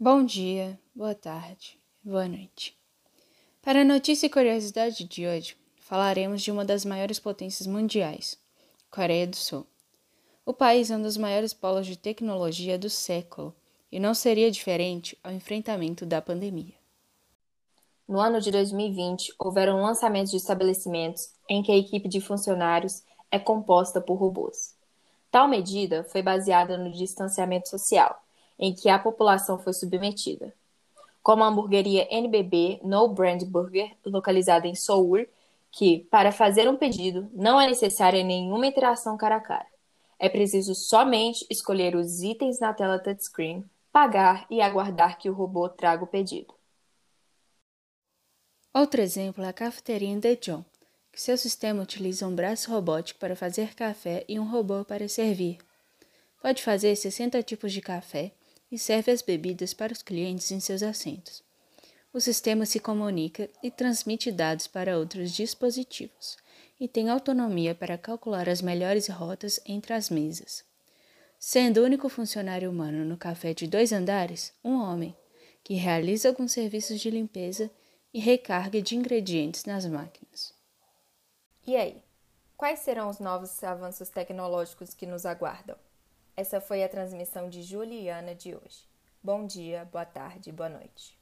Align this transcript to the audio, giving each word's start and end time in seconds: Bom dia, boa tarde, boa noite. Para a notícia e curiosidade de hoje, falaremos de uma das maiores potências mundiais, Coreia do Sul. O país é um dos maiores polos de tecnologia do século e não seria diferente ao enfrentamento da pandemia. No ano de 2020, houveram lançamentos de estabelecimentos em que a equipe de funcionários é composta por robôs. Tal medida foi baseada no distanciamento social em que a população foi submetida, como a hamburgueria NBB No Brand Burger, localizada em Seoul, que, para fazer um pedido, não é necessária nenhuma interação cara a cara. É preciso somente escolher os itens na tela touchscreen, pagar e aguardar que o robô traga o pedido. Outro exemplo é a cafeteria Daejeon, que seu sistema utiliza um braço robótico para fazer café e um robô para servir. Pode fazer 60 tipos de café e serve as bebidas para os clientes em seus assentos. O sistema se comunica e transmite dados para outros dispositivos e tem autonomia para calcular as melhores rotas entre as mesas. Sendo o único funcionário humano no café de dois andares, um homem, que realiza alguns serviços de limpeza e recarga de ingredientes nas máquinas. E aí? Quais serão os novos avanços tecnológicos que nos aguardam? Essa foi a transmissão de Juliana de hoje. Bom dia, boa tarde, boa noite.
Bom 0.00 0.24
dia, 0.24 0.78
boa 0.94 1.12
tarde, 1.12 1.76
boa 2.04 2.28
noite. 2.28 2.78
Para 3.60 3.80
a 3.80 3.84
notícia 3.84 4.26
e 4.26 4.30
curiosidade 4.30 5.02
de 5.02 5.26
hoje, 5.26 5.56
falaremos 5.74 6.40
de 6.40 6.52
uma 6.52 6.64
das 6.64 6.84
maiores 6.84 7.18
potências 7.18 7.66
mundiais, 7.66 8.38
Coreia 8.92 9.26
do 9.26 9.34
Sul. 9.34 9.66
O 10.46 10.54
país 10.54 10.88
é 10.92 10.96
um 10.96 11.02
dos 11.02 11.16
maiores 11.16 11.52
polos 11.52 11.84
de 11.84 11.98
tecnologia 11.98 12.78
do 12.78 12.88
século 12.88 13.52
e 13.90 13.98
não 13.98 14.14
seria 14.14 14.52
diferente 14.52 15.18
ao 15.20 15.32
enfrentamento 15.32 16.06
da 16.06 16.22
pandemia. 16.22 16.76
No 18.06 18.20
ano 18.20 18.40
de 18.40 18.52
2020, 18.52 19.34
houveram 19.36 19.82
lançamentos 19.82 20.30
de 20.30 20.36
estabelecimentos 20.36 21.32
em 21.48 21.60
que 21.60 21.72
a 21.72 21.76
equipe 21.76 22.08
de 22.08 22.20
funcionários 22.20 23.02
é 23.32 23.38
composta 23.40 24.00
por 24.00 24.14
robôs. 24.14 24.76
Tal 25.28 25.48
medida 25.48 26.04
foi 26.04 26.22
baseada 26.22 26.78
no 26.78 26.92
distanciamento 26.92 27.68
social 27.68 28.22
em 28.58 28.74
que 28.74 28.88
a 28.88 28.98
população 28.98 29.58
foi 29.58 29.72
submetida, 29.72 30.54
como 31.22 31.44
a 31.44 31.46
hamburgueria 31.46 32.08
NBB 32.10 32.80
No 32.82 33.08
Brand 33.08 33.42
Burger, 33.44 33.94
localizada 34.04 34.66
em 34.66 34.74
Seoul, 34.74 35.26
que, 35.70 36.00
para 36.10 36.32
fazer 36.32 36.68
um 36.68 36.76
pedido, 36.76 37.30
não 37.32 37.60
é 37.60 37.68
necessária 37.68 38.24
nenhuma 38.24 38.66
interação 38.66 39.16
cara 39.16 39.36
a 39.36 39.40
cara. 39.40 39.66
É 40.18 40.28
preciso 40.28 40.74
somente 40.74 41.46
escolher 41.48 41.94
os 41.94 42.22
itens 42.22 42.58
na 42.58 42.72
tela 42.72 42.98
touchscreen, 42.98 43.64
pagar 43.92 44.46
e 44.50 44.60
aguardar 44.60 45.18
que 45.18 45.30
o 45.30 45.34
robô 45.34 45.68
traga 45.68 46.02
o 46.02 46.06
pedido. 46.06 46.54
Outro 48.74 49.00
exemplo 49.00 49.44
é 49.44 49.48
a 49.48 49.52
cafeteria 49.52 50.16
Daejeon, 50.18 50.62
que 51.12 51.20
seu 51.20 51.36
sistema 51.36 51.82
utiliza 51.82 52.26
um 52.26 52.34
braço 52.34 52.70
robótico 52.70 53.18
para 53.18 53.36
fazer 53.36 53.74
café 53.74 54.24
e 54.28 54.38
um 54.38 54.48
robô 54.48 54.84
para 54.84 55.08
servir. 55.08 55.58
Pode 56.40 56.62
fazer 56.62 56.94
60 56.94 57.42
tipos 57.42 57.72
de 57.72 57.80
café 57.80 58.32
e 58.70 58.78
serve 58.78 59.12
as 59.12 59.22
bebidas 59.22 59.72
para 59.72 59.92
os 59.92 60.02
clientes 60.02 60.50
em 60.50 60.60
seus 60.60 60.82
assentos. 60.82 61.42
O 62.12 62.20
sistema 62.20 62.64
se 62.64 62.80
comunica 62.80 63.48
e 63.62 63.70
transmite 63.70 64.32
dados 64.32 64.66
para 64.66 64.98
outros 64.98 65.32
dispositivos 65.32 66.36
e 66.80 66.88
tem 66.88 67.08
autonomia 67.08 67.74
para 67.74 67.98
calcular 67.98 68.48
as 68.48 68.62
melhores 68.62 69.08
rotas 69.08 69.60
entre 69.66 69.92
as 69.92 70.08
mesas. 70.08 70.64
Sendo 71.38 71.80
o 71.80 71.84
único 71.84 72.08
funcionário 72.08 72.70
humano 72.70 73.04
no 73.04 73.16
café 73.16 73.52
de 73.54 73.66
dois 73.66 73.92
andares, 73.92 74.52
um 74.64 74.74
homem, 74.74 75.16
que 75.62 75.74
realiza 75.74 76.28
alguns 76.28 76.52
serviços 76.52 77.00
de 77.00 77.10
limpeza 77.10 77.70
e 78.12 78.18
recarga 78.18 78.80
de 78.80 78.96
ingredientes 78.96 79.64
nas 79.64 79.84
máquinas. 79.86 80.54
E 81.66 81.76
aí? 81.76 82.02
Quais 82.56 82.80
serão 82.80 83.08
os 83.08 83.20
novos 83.20 83.62
avanços 83.62 84.08
tecnológicos 84.08 84.94
que 84.94 85.06
nos 85.06 85.24
aguardam? 85.24 85.76
Essa 86.38 86.60
foi 86.60 86.84
a 86.84 86.88
transmissão 86.88 87.48
de 87.50 87.64
Juliana 87.64 88.32
de 88.32 88.54
hoje. 88.54 88.86
Bom 89.20 89.44
dia, 89.44 89.84
boa 89.90 90.04
tarde, 90.04 90.52
boa 90.52 90.68
noite. 90.68 91.18